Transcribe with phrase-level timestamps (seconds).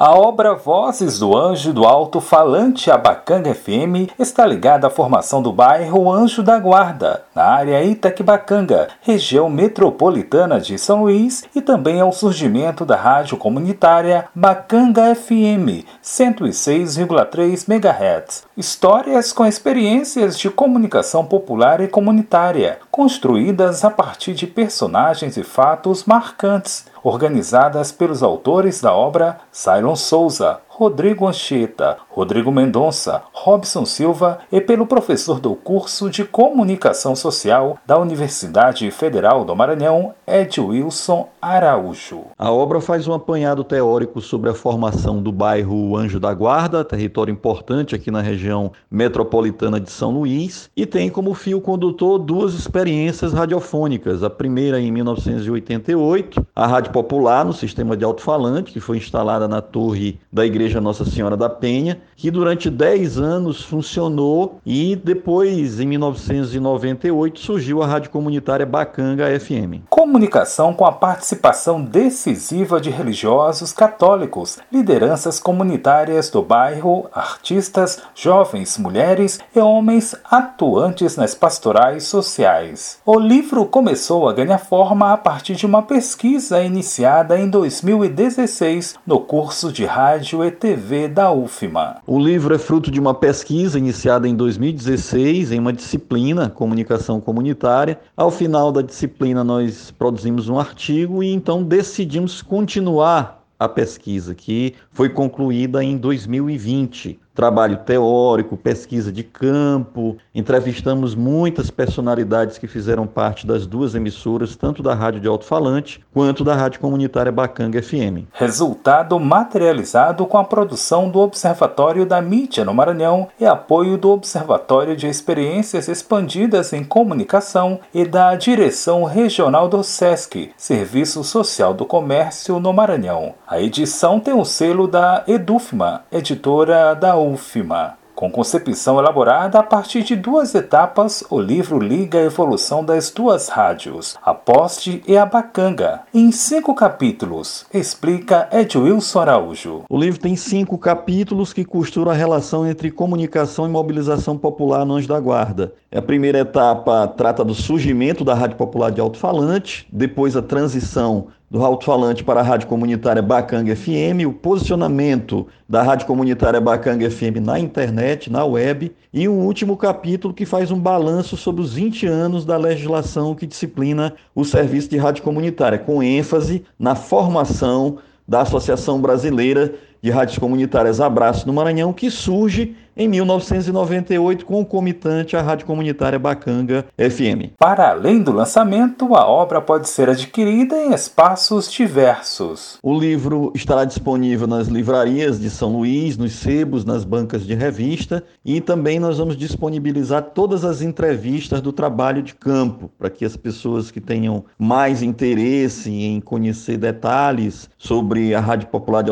[0.00, 5.52] A obra Vozes do Anjo do Alto Falante Abacanga FM está ligada à formação do
[5.52, 12.12] bairro Anjo da Guarda, na área Itaquibacanga, região metropolitana de São Luís, e também ao
[12.12, 18.44] surgimento da rádio comunitária Bacanga FM 106,3 MHz.
[18.56, 26.04] Histórias com experiências de comunicação popular e comunitária, construídas a partir de personagens e fatos
[26.04, 34.60] marcantes organizadas pelos autores da obra Cylon Souza, Rodrigo Anchieta, Rodrigo Mendonça, Robson Silva e
[34.60, 42.26] pelo professor do curso de Comunicação Social da Universidade Federal do Maranhão, Ed Wilson Araújo.
[42.38, 47.32] A obra faz um apanhado teórico sobre a formação do bairro Anjo da Guarda, território
[47.32, 53.32] importante aqui na região metropolitana de São Luís, e tem como fio condutor duas experiências
[53.32, 54.22] radiofônicas.
[54.22, 59.60] A primeira em 1988, a Rádio Popular no sistema de alto-falante, que foi instalada na
[59.60, 65.80] torre da Igreja Igreja Nossa Senhora da Penha, que durante 10 anos funcionou e depois,
[65.80, 69.88] em 1998, surgiu a rádio comunitária Bacanga FM.
[70.08, 79.38] Comunicação com a participação decisiva de religiosos católicos, lideranças comunitárias do bairro, artistas, jovens, mulheres
[79.54, 82.98] e homens atuantes nas pastorais sociais.
[83.04, 89.20] O livro começou a ganhar forma a partir de uma pesquisa iniciada em 2016 no
[89.20, 91.98] curso de rádio e TV da UFMA.
[92.06, 98.00] O livro é fruto de uma pesquisa iniciada em 2016 em uma disciplina, Comunicação Comunitária.
[98.16, 104.74] Ao final da disciplina, nós produzimos um artigo e então decidimos continuar a pesquisa, que
[104.90, 110.16] foi concluída em 2020 trabalho teórico, pesquisa de campo.
[110.34, 116.42] Entrevistamos muitas personalidades que fizeram parte das duas emissoras, tanto da Rádio de Alto-Falante quanto
[116.42, 118.26] da Rádio Comunitária Bacanga FM.
[118.32, 124.96] Resultado materializado com a produção do Observatório da Mídia no Maranhão e apoio do Observatório
[124.96, 132.58] de Experiências Expandidas em Comunicação e da Direção Regional do SESC, Serviço Social do Comércio
[132.58, 133.34] no Maranhão.
[133.46, 137.98] A edição tem o selo da Edufma, editora da U UFMA.
[138.18, 143.48] Com concepção elaborada a partir de duas etapas, o livro liga a evolução das duas
[143.48, 146.00] rádios, a Poste e a Bacanga.
[146.12, 149.84] Em cinco capítulos, explica Edwilson Araújo.
[149.88, 154.94] O livro tem cinco capítulos que costuram a relação entre comunicação e mobilização popular no
[154.94, 155.72] Anjo da Guarda.
[155.94, 161.64] A primeira etapa trata do surgimento da Rádio Popular de Alto-Falante, depois a transição do
[161.64, 167.58] alto-falante para a Rádio Comunitária Bacanga FM, o posicionamento da Rádio Comunitária Bacanga FM na
[167.58, 172.44] internet, na web, e um último capítulo que faz um balanço sobre os 20 anos
[172.44, 179.00] da legislação que disciplina o serviço de rádio comunitária, com ênfase na formação da Associação
[179.00, 186.18] Brasileira de Rádios Comunitárias Abraço no Maranhão, que surge em 1998 concomitante à Rádio Comunitária
[186.18, 187.54] Bacanga FM.
[187.56, 192.76] Para além do lançamento, a obra pode ser adquirida em espaços diversos.
[192.82, 198.24] O livro estará disponível nas livrarias de São Luís, nos sebos, nas bancas de revista
[198.44, 203.36] e também nós vamos disponibilizar todas as entrevistas do trabalho de campo para que as
[203.36, 209.10] pessoas que tenham mais interesse em conhecer detalhes sobre a Rádio Popular de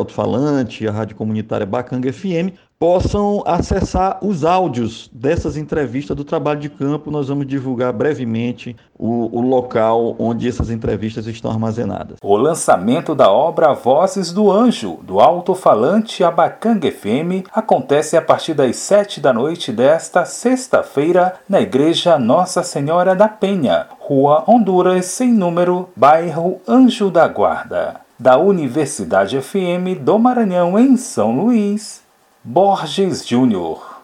[0.77, 6.69] Alto-Falante, a Rádio Comunitária Bacanga FM, possam acessar os áudios dessas entrevistas do trabalho de
[6.69, 7.11] campo.
[7.11, 12.19] Nós vamos divulgar brevemente o, o, local onde essas entrevistas estão armazenadas.
[12.23, 18.77] O lançamento da obra Vozes do Anjo, do alto-falante Abacanga FM, acontece a partir das
[18.77, 25.89] sete da noite desta sexta-feira na Igreja Nossa Senhora da Penha, Rua Honduras, sem número,
[25.97, 28.06] bairro Anjo da Guarda.
[28.19, 32.03] Da Universidade FM do Maranhão, em São Luís.
[32.43, 33.95] Borges Júnior